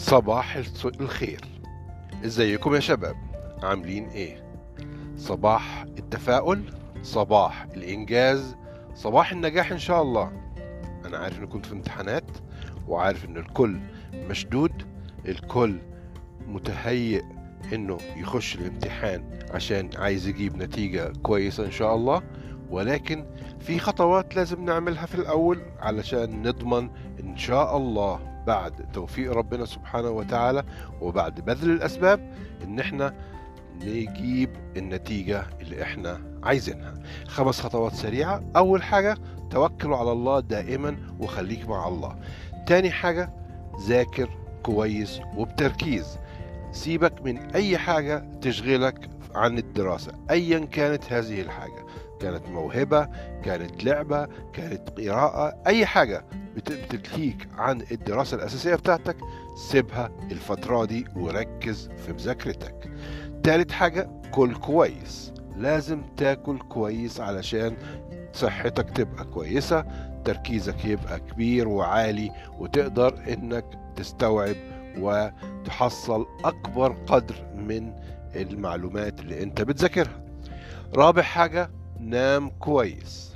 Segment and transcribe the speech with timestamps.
[0.00, 0.60] صباح
[1.00, 1.40] الخير.
[2.24, 3.16] إزيكم يا شباب؟
[3.62, 4.44] عاملين إيه؟
[5.16, 6.62] صباح التفاؤل
[7.02, 8.56] صباح الإنجاز
[8.94, 10.32] صباح النجاح إن شاء الله.
[11.06, 12.24] أنا عارف ان كنت في امتحانات
[12.88, 13.80] وعارف إن الكل
[14.14, 14.72] مشدود
[15.28, 15.78] الكل
[16.46, 17.22] متهيئ
[17.72, 22.22] إنه يخش الامتحان عشان عايز يجيب نتيجة كويسة إن شاء الله.
[22.70, 23.26] ولكن
[23.60, 26.90] في خطوات لازم نعملها في الأول علشان نضمن
[27.20, 28.30] إن شاء الله.
[28.50, 30.64] بعد توفيق ربنا سبحانه وتعالى
[31.00, 33.14] وبعد بذل الأسباب إن إحنا
[33.82, 36.94] نجيب النتيجة اللي إحنا عايزينها.
[37.26, 38.42] خمس خطوات سريعة.
[38.56, 39.16] أول حاجة
[39.50, 42.16] توكلوا على الله دائما وخليك مع الله.
[42.66, 43.30] تاني حاجة
[43.86, 44.28] ذاكر
[44.62, 46.18] كويس وبتركيز.
[46.72, 51.86] سيبك من أي حاجة تشغلك عن الدراسة ايا كانت هذه الحاجة.
[52.20, 53.08] كانت موهبة
[53.44, 56.24] كانت لعبة كانت قراءة أي حاجة
[56.56, 59.16] بت- بتلهيك عن الدراسة الأساسية بتاعتك
[59.70, 62.90] سيبها الفترة دي وركز في مذاكرتك.
[63.42, 65.32] تالت حاجة كل كويس.
[65.56, 67.76] لازم تاكل كويس علشان
[68.32, 69.84] صحتك تبقى كويسة
[70.24, 73.64] تركيزك يبقى كبير وعالي وتقدر إنك
[73.96, 74.56] تستوعب
[74.98, 77.92] وتحصل أكبر قدر من
[78.36, 80.20] المعلومات اللي أنت بتذاكرها.
[80.94, 81.70] رابع حاجة
[82.00, 83.30] نام كويس.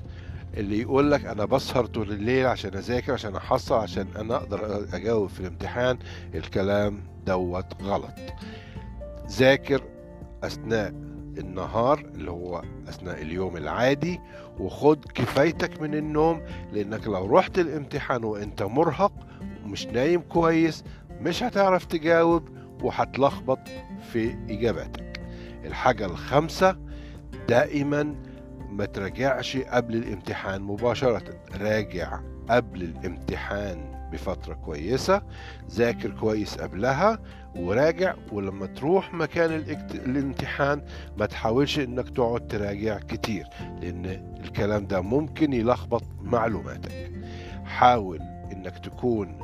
[0.57, 5.29] اللي يقول لك أنا بسهر طول الليل عشان أذاكر عشان أحصل عشان أنا أقدر أجاوب
[5.29, 5.99] في الامتحان
[6.35, 8.15] الكلام دوت غلط.
[9.31, 9.83] ذاكر
[10.45, 10.89] أثناء
[11.39, 14.21] النهار اللي هو أثناء اليوم العادي
[14.61, 19.13] وخد كفايتك من النوم لأنك لو رحت الامتحان وأنت مرهق
[19.65, 20.85] ومش نايم كويس
[21.21, 22.49] مش هتعرف تجاوب
[22.83, 23.59] وهتلخبط
[24.13, 25.21] في إجاباتك.
[25.65, 26.77] الحاجة الخامسة
[27.49, 28.15] دائما
[28.75, 31.23] ما تراجعش قبل الامتحان مباشرة
[31.61, 35.23] راجع قبل الامتحان بفترة كويسة
[35.71, 37.19] ذاكر كويس قبلها
[37.57, 39.51] وراجع ولما تروح مكان.
[39.95, 40.83] الامتحان
[41.17, 43.47] ما تحاولش انك تقعد تراجع كتير
[43.81, 44.07] لأن
[44.45, 47.13] الكلام ده ممكن يلخبط معلوماتك
[47.65, 48.19] حاول
[48.53, 49.39] إنك تكون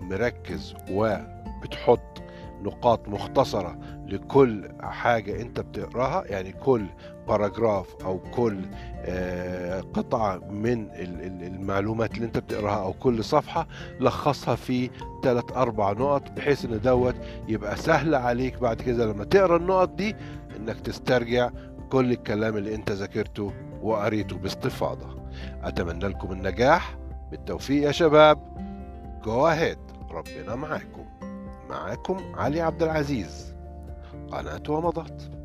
[0.00, 2.22] مركز وبتحط
[2.62, 6.86] نقاط مختصرة لكل حاجة أنت بتقراها يعني كل
[7.28, 8.60] باراجراف أو كل
[9.08, 13.66] آه، قطعة من ال- ال- المعلومات اللي أنت بتقراها أو كل صفحة
[14.00, 14.90] لخصها في
[15.22, 17.14] ثلاث أربع نقط بحيث إن دوت
[17.48, 20.16] يبقى سهل عليك بعد كده لما تقرأ النقط دي
[20.56, 21.50] إنك تسترجع
[21.90, 23.52] كل الكلام اللي أنت ذاكرته
[23.82, 25.16] وقريته باستفاضة.
[25.62, 26.96] أتمنى لكم النجاح.
[27.30, 28.38] بالتوفيق يا شباب.
[29.24, 29.78] جو اهيد
[30.10, 31.04] ربنا معاكم.
[31.70, 33.55] معاكم علي عبد العزيز.
[34.32, 35.35] قناة ومضت.